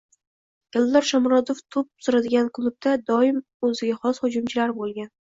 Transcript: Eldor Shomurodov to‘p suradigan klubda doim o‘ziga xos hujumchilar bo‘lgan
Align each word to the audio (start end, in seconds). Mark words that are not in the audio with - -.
Eldor 0.79 1.03
Shomurodov 1.09 1.59
to‘p 1.75 2.05
suradigan 2.05 2.47
klubda 2.57 2.93
doim 3.09 3.37
o‘ziga 3.67 3.99
xos 4.07 4.23
hujumchilar 4.23 4.73
bo‘lgan 4.81 5.11